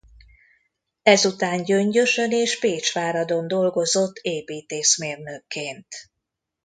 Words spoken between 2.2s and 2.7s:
és